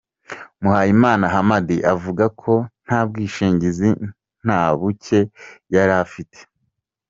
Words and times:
Muhayimana 0.61 1.25
Hamad 1.33 1.67
avuga 1.93 2.25
ko 2.41 2.53
nta 2.85 2.99
bwishingizi 3.07 3.89
na 4.45 4.57
buke 4.79 5.19
yari 5.75 5.93
afite. 6.05 6.37